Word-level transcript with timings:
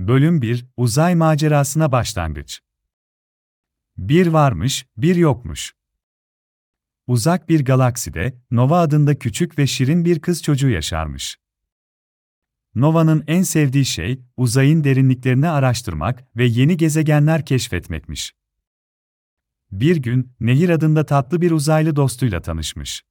Bölüm 0.00 0.42
1 0.42 0.66
Uzay 0.76 1.14
macerasına 1.14 1.92
başlangıç. 1.92 2.60
Bir 3.96 4.26
varmış, 4.26 4.86
bir 4.96 5.16
yokmuş. 5.16 5.72
Uzak 7.06 7.48
bir 7.48 7.64
galakside 7.64 8.42
Nova 8.50 8.80
adında 8.80 9.18
küçük 9.18 9.58
ve 9.58 9.66
şirin 9.66 10.04
bir 10.04 10.20
kız 10.20 10.42
çocuğu 10.42 10.68
yaşarmış. 10.68 11.38
Nova'nın 12.74 13.24
en 13.26 13.42
sevdiği 13.42 13.84
şey 13.84 14.20
uzayın 14.36 14.84
derinliklerini 14.84 15.48
araştırmak 15.48 16.36
ve 16.36 16.44
yeni 16.44 16.76
gezegenler 16.76 17.44
keşfetmekmiş. 17.44 18.32
Bir 19.70 19.96
gün 19.96 20.32
Nehir 20.40 20.68
adında 20.68 21.06
tatlı 21.06 21.40
bir 21.40 21.50
uzaylı 21.50 21.96
dostuyla 21.96 22.42
tanışmış. 22.42 23.02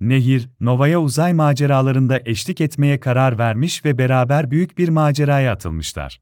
Nehir, 0.00 0.48
Nova'ya 0.60 1.00
uzay 1.00 1.32
maceralarında 1.32 2.20
eşlik 2.24 2.60
etmeye 2.60 3.00
karar 3.00 3.38
vermiş 3.38 3.84
ve 3.84 3.98
beraber 3.98 4.50
büyük 4.50 4.78
bir 4.78 4.88
maceraya 4.88 5.52
atılmışlar. 5.52 6.20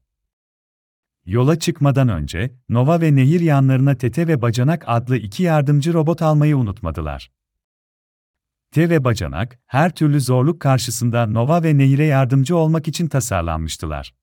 Yola 1.25 1.59
çıkmadan 1.59 2.09
önce, 2.09 2.51
Nova 2.69 3.01
ve 3.01 3.15
Nehir 3.15 3.39
yanlarına 3.39 3.95
Tete 3.95 4.27
ve 4.27 4.41
Bacanak 4.41 4.83
adlı 4.87 5.17
iki 5.17 5.43
yardımcı 5.43 5.93
robot 5.93 6.21
almayı 6.21 6.57
unutmadılar. 6.57 7.31
Te 8.71 8.89
ve 8.89 9.03
Bacanak, 9.03 9.59
her 9.65 9.95
türlü 9.95 10.21
zorluk 10.21 10.59
karşısında 10.59 11.25
Nova 11.25 11.63
ve 11.63 11.77
Nehir'e 11.77 12.05
yardımcı 12.05 12.57
olmak 12.57 12.87
için 12.87 13.07
tasarlanmıştılar. 13.07 14.15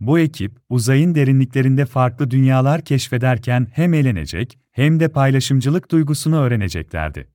Bu 0.00 0.18
ekip, 0.18 0.58
uzayın 0.68 1.14
derinliklerinde 1.14 1.86
farklı 1.86 2.30
dünyalar 2.30 2.84
keşfederken 2.84 3.68
hem 3.72 3.94
eğlenecek, 3.94 4.58
hem 4.70 5.00
de 5.00 5.08
paylaşımcılık 5.08 5.90
duygusunu 5.90 6.36
öğreneceklerdi. 6.36 7.28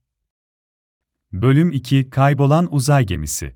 Bölüm 1.34 1.72
2 1.72 2.10
Kaybolan 2.10 2.74
Uzay 2.74 3.06
Gemisi 3.06 3.56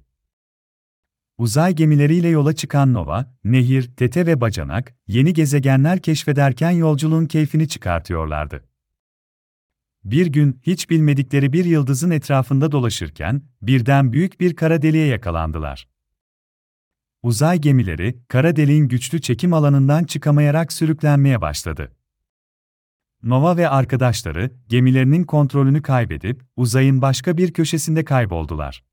Uzay 1.38 1.76
gemileriyle 1.76 2.28
yola 2.28 2.56
çıkan 2.56 2.94
Nova, 2.94 3.34
Nehir, 3.44 3.96
Tete 3.96 4.26
ve 4.26 4.42
Bacanak, 4.42 4.96
yeni 5.08 5.34
gezegenler 5.34 6.02
keşfederken 6.02 6.72
yolculuğun 6.72 7.26
keyfini 7.26 7.68
çıkartıyorlardı. 7.68 8.64
Bir 10.04 10.28
gün 10.28 10.60
hiç 10.64 10.90
bilmedikleri 10.90 11.54
bir 11.54 11.66
yıldızın 11.66 12.12
etrafında 12.12 12.72
dolaşırken 12.72 13.42
birden 13.62 14.14
büyük 14.14 14.40
bir 14.40 14.56
kara 14.56 14.82
deliğe 14.82 15.06
yakalandılar. 15.06 15.88
Uzay 17.24 17.60
gemileri 17.60 18.22
kara 18.28 18.56
deliğin 18.56 18.88
güçlü 18.88 19.22
çekim 19.22 19.54
alanından 19.54 20.04
çıkamayarak 20.04 20.74
sürüklenmeye 20.74 21.42
başladı. 21.42 21.92
Nova 23.24 23.58
ve 23.58 23.70
arkadaşları 23.70 24.52
gemilerinin 24.68 25.24
kontrolünü 25.24 25.82
kaybedip 25.82 26.42
uzayın 26.56 27.02
başka 27.02 27.38
bir 27.38 27.54
köşesinde 27.54 28.06
kayboldular. 28.06 28.84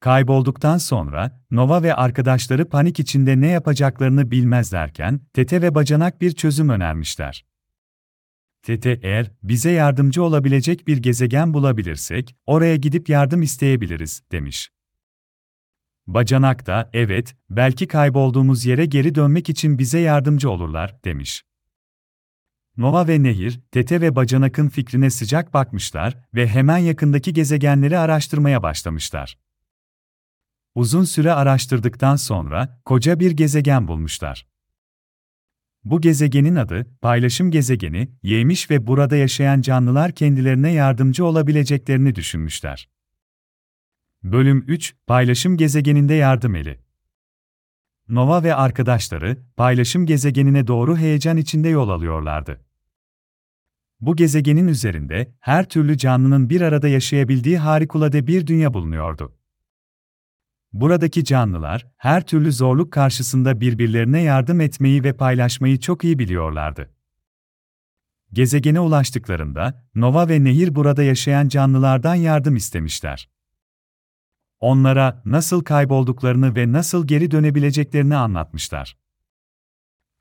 Kaybolduktan 0.00 0.78
sonra 0.78 1.44
Nova 1.50 1.82
ve 1.82 1.94
arkadaşları 1.94 2.68
panik 2.68 3.00
içinde 3.00 3.40
ne 3.40 3.48
yapacaklarını 3.48 4.30
bilmezlerken 4.30 5.20
Tete 5.32 5.62
ve 5.62 5.74
Bacanak 5.74 6.20
bir 6.20 6.32
çözüm 6.32 6.68
önermişler. 6.68 7.44
Tete 8.62 9.00
eğer 9.02 9.30
bize 9.42 9.70
yardımcı 9.70 10.22
olabilecek 10.22 10.86
bir 10.86 10.96
gezegen 10.96 11.54
bulabilirsek 11.54 12.36
oraya 12.46 12.76
gidip 12.76 13.08
yardım 13.08 13.42
isteyebiliriz 13.42 14.22
demiş. 14.32 14.70
Bacanak 16.06 16.66
da 16.66 16.90
evet 16.92 17.36
belki 17.50 17.86
kaybolduğumuz 17.86 18.66
yere 18.66 18.86
geri 18.86 19.14
dönmek 19.14 19.48
için 19.48 19.78
bize 19.78 19.98
yardımcı 19.98 20.50
olurlar 20.50 21.04
demiş. 21.04 21.42
Nova 22.76 23.08
ve 23.08 23.22
Nehir, 23.22 23.60
Tete 23.70 24.00
ve 24.00 24.16
Bacanak'ın 24.16 24.68
fikrine 24.68 25.10
sıcak 25.10 25.54
bakmışlar 25.54 26.18
ve 26.34 26.48
hemen 26.48 26.78
yakındaki 26.78 27.32
gezegenleri 27.32 27.98
araştırmaya 27.98 28.62
başlamışlar. 28.62 29.38
Uzun 30.74 31.04
süre 31.04 31.32
araştırdıktan 31.32 32.16
sonra 32.16 32.80
koca 32.84 33.20
bir 33.20 33.30
gezegen 33.30 33.88
bulmuşlar. 33.88 34.46
Bu 35.84 36.00
gezegenin 36.00 36.56
adı 36.56 36.86
paylaşım 37.00 37.50
gezegeni, 37.50 38.10
yemiş 38.22 38.70
ve 38.70 38.86
burada 38.86 39.16
yaşayan 39.16 39.60
canlılar 39.60 40.12
kendilerine 40.12 40.72
yardımcı 40.72 41.24
olabileceklerini 41.24 42.14
düşünmüşler. 42.14 42.88
Bölüm 44.22 44.64
3 44.68 44.94
Paylaşım 45.06 45.56
gezegeninde 45.56 46.14
yardım 46.14 46.54
eli. 46.54 46.80
Nova 48.08 48.42
ve 48.42 48.54
arkadaşları 48.54 49.38
paylaşım 49.56 50.06
gezegenine 50.06 50.66
doğru 50.66 50.96
heyecan 50.96 51.36
içinde 51.36 51.68
yol 51.68 51.88
alıyorlardı. 51.88 52.65
Bu 54.00 54.16
gezegenin 54.16 54.68
üzerinde 54.68 55.34
her 55.40 55.68
türlü 55.68 55.98
canlının 55.98 56.50
bir 56.50 56.60
arada 56.60 56.88
yaşayabildiği 56.88 57.58
harikulade 57.58 58.26
bir 58.26 58.46
dünya 58.46 58.74
bulunuyordu. 58.74 59.36
Buradaki 60.72 61.24
canlılar 61.24 61.86
her 61.96 62.26
türlü 62.26 62.52
zorluk 62.52 62.92
karşısında 62.92 63.60
birbirlerine 63.60 64.22
yardım 64.22 64.60
etmeyi 64.60 65.04
ve 65.04 65.12
paylaşmayı 65.12 65.80
çok 65.80 66.04
iyi 66.04 66.18
biliyorlardı. 66.18 66.90
Gezegene 68.32 68.80
ulaştıklarında 68.80 69.86
Nova 69.94 70.28
ve 70.28 70.44
Nehir 70.44 70.74
burada 70.74 71.02
yaşayan 71.02 71.48
canlılardan 71.48 72.14
yardım 72.14 72.56
istemişler. 72.56 73.28
Onlara 74.60 75.22
nasıl 75.24 75.64
kaybolduklarını 75.64 76.56
ve 76.56 76.72
nasıl 76.72 77.06
geri 77.06 77.30
dönebileceklerini 77.30 78.16
anlatmışlar. 78.16 78.96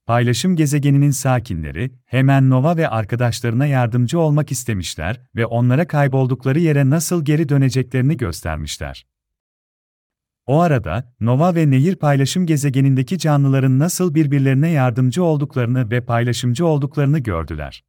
Paylaşım 0.05 0.55
gezegeninin 0.55 1.11
sakinleri 1.11 1.91
hemen 2.05 2.49
Nova 2.49 2.77
ve 2.77 2.89
arkadaşlarına 2.89 3.65
yardımcı 3.65 4.19
olmak 4.19 4.51
istemişler 4.51 5.21
ve 5.35 5.45
onlara 5.45 5.87
kayboldukları 5.87 6.59
yere 6.59 6.89
nasıl 6.89 7.25
geri 7.25 7.49
döneceklerini 7.49 8.17
göstermişler. 8.17 9.07
O 10.45 10.59
arada, 10.59 11.13
Nova 11.19 11.55
ve 11.55 11.71
Nehir 11.71 11.95
paylaşım 11.95 12.45
gezegenindeki 12.45 13.17
canlıların 13.17 13.79
nasıl 13.79 14.15
birbirlerine 14.15 14.69
yardımcı 14.69 15.23
olduklarını 15.23 15.91
ve 15.91 16.01
paylaşımcı 16.01 16.65
olduklarını 16.65 17.19
gördüler. 17.19 17.83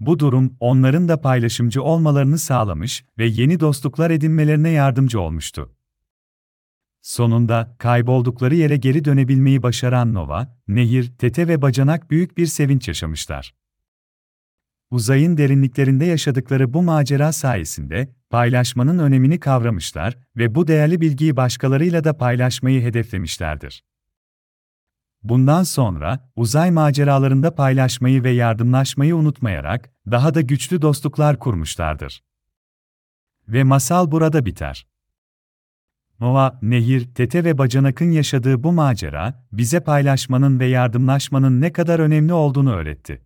Bu 0.00 0.18
durum, 0.18 0.56
onların 0.60 1.08
da 1.08 1.20
paylaşımcı 1.20 1.82
olmalarını 1.82 2.38
sağlamış 2.38 3.04
ve 3.18 3.26
yeni 3.26 3.60
dostluklar 3.60 4.10
edinmelerine 4.10 4.70
yardımcı 4.70 5.20
olmuştu. 5.20 5.76
Sonunda, 7.02 7.76
kayboldukları 7.78 8.54
yere 8.54 8.76
geri 8.76 9.04
dönebilmeyi 9.04 9.62
başaran 9.62 10.14
Nova, 10.14 10.56
Nehir, 10.68 11.12
Tete 11.18 11.48
ve 11.48 11.62
Bacanak 11.62 12.10
büyük 12.10 12.38
bir 12.38 12.46
sevinç 12.46 12.88
yaşamışlar. 12.88 13.54
Uzayın 14.90 15.36
derinliklerinde 15.36 16.04
yaşadıkları 16.04 16.74
bu 16.74 16.82
macera 16.82 17.32
sayesinde, 17.32 18.14
paylaşmanın 18.30 18.98
önemini 18.98 19.40
kavramışlar 19.40 20.18
ve 20.36 20.54
bu 20.54 20.66
değerli 20.68 21.00
bilgiyi 21.00 21.36
başkalarıyla 21.36 22.04
da 22.04 22.16
paylaşmayı 22.16 22.82
hedeflemişlerdir. 22.82 23.84
Bundan 25.22 25.62
sonra, 25.62 26.30
uzay 26.36 26.70
maceralarında 26.70 27.54
paylaşmayı 27.54 28.24
ve 28.24 28.30
yardımlaşmayı 28.30 29.16
unutmayarak, 29.16 29.92
daha 30.10 30.34
da 30.34 30.40
güçlü 30.40 30.82
dostluklar 30.82 31.38
kurmuşlardır. 31.38 32.22
Ve 33.48 33.64
masal 33.64 34.10
burada 34.10 34.46
biter. 34.46 34.91
Nova, 36.22 36.58
Nehir, 36.62 37.14
Tete 37.14 37.44
ve 37.44 37.58
Bacanak'ın 37.58 38.10
yaşadığı 38.10 38.62
bu 38.62 38.72
macera, 38.72 39.46
bize 39.52 39.80
paylaşmanın 39.80 40.60
ve 40.60 40.66
yardımlaşmanın 40.66 41.60
ne 41.60 41.72
kadar 41.72 41.98
önemli 41.98 42.32
olduğunu 42.32 42.74
öğretti. 42.74 43.22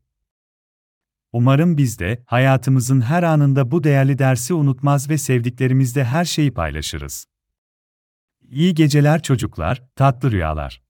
Umarım 1.33 1.77
biz 1.77 1.99
de 1.99 2.23
hayatımızın 2.27 3.01
her 3.01 3.23
anında 3.23 3.71
bu 3.71 3.85
değerli 3.85 4.19
dersi 4.19 4.55
unutmaz 4.55 5.11
ve 5.11 5.19
sevdiklerimizle 5.19 6.05
her 6.05 6.25
şeyi 6.25 6.55
paylaşırız. 6.55 7.27
İyi 8.43 8.75
geceler 8.75 9.23
çocuklar, 9.23 9.83
tatlı 9.97 10.31
rüyalar. 10.31 10.86